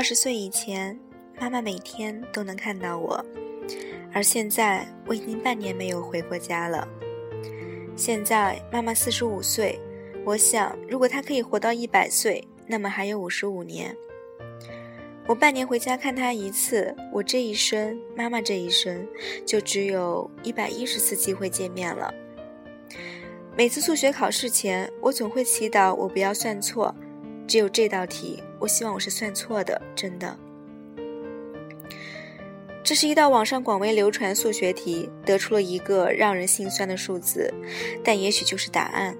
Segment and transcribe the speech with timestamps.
[0.00, 0.98] 二十岁以前，
[1.38, 3.22] 妈妈每天都能看到我，
[4.14, 6.88] 而现在我已经半年没有回过家了。
[7.94, 9.78] 现在妈妈四十五岁，
[10.24, 13.94] 我想，如果她可以活到一百岁，那么还有五十五年。
[15.26, 19.06] 我半年回家看她一次，我这一生，妈妈这一生，
[19.44, 22.10] 就只有一百一十次机会见面了。
[23.54, 26.96] 每次数学考试前，我总会祈祷我不要算错。
[27.50, 30.38] 只有这道题，我希望我是算错的，真的。
[32.84, 37.52] 这是一道网上广为流传数学题，得出了一个让人心酸的数字，
[38.04, 39.16] 但也许就是答案。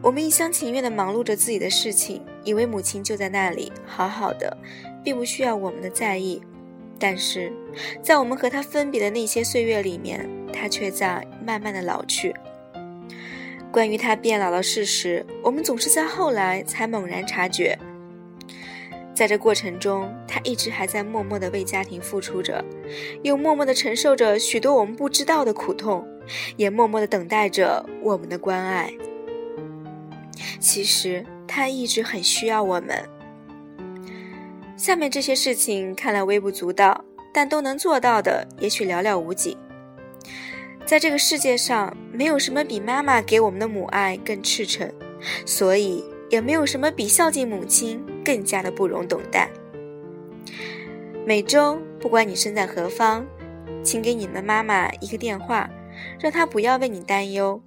[0.00, 4.56] 我们一厢情愿地忙碌着自己的事情，以为母亲就在那里，好好的，
[5.04, 6.40] 并不需要我们的在意。
[6.98, 7.52] 但是，
[8.00, 12.34] 在我们和她分别的那些岁月里面，她却在慢慢的老去。
[13.74, 17.76] 关于他变老的事实，我们总是在后来才猛然察觉。
[19.12, 22.64] 在这过程中，他一直还在默默地为家庭付出着，
[23.24, 26.06] 又默默地承受着许多我们不知道的苦痛，
[26.56, 28.92] 也默默地等待着我们的关爱。
[30.60, 32.96] 其实他一直很需要我们。
[34.76, 39.58] 下面这些事情看来微不足道，但都能做到的，也许寥寥无几。
[40.86, 44.92] 在这个世界上，没有什么比妈妈给我们的母爱更赤诚，
[45.46, 49.50] 所以也没有什么比孝敬母亲更加的不容等待。
[51.26, 53.26] 每周，不管你身在何方，
[53.82, 55.70] 请给你的妈妈一个电话，
[56.20, 57.58] 让她不要为你担忧；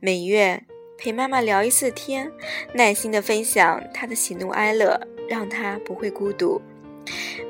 [0.00, 0.62] 每月
[0.96, 2.32] 陪妈妈聊一次天，
[2.72, 6.58] 耐心的分享她的喜怒哀乐，让她不会孤独；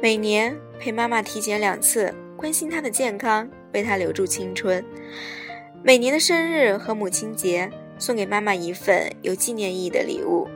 [0.02, 3.48] 每年陪妈妈体检两次，关心她的健康。
[3.72, 4.84] 为她留住青春，
[5.82, 10.46] 每年的生日和母亲节送给妈妈一份有纪念意义的礼物；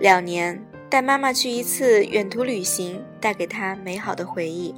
[0.00, 4.74] 两年带妈妈去一次远途旅行，带给她美好的回忆；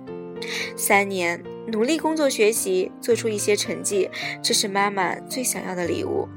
[0.77, 4.11] 三年努力工作学习，做出一些成绩，
[4.42, 6.29] 这是妈妈最想要的礼物；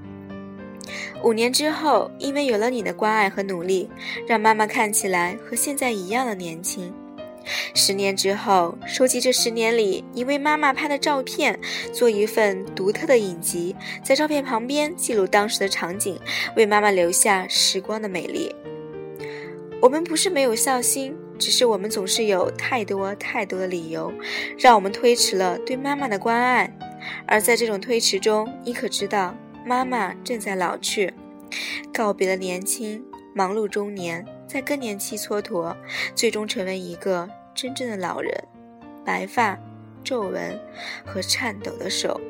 [1.23, 3.89] 五年之后，因为有了你的关爱和努力，
[4.27, 6.93] 让妈妈看起来和现在一样的年轻。
[7.73, 11.59] 十年之后，收集这十年里你为妈妈拍的照片，
[11.93, 16.19] 做一份独特的影集，在照片旁边记录当时的场景，
[16.55, 18.53] 为妈妈留下时光的美丽。
[19.81, 24.11] 我们不是没有孝心，只是我们总是有太多太多的理由，
[24.57, 26.71] 让我们推迟了对妈妈的关爱。
[27.27, 31.13] 而在这种推迟中，你可知道，妈妈正在老去，
[31.93, 33.03] 告别了年轻，
[33.35, 34.25] 忙碌中年。
[34.47, 35.75] 在更年期蹉跎，
[36.15, 38.31] 最终成为一个真正的老人，
[39.03, 39.57] 白发、
[40.03, 40.61] 皱纹
[41.03, 42.21] 和颤抖的手。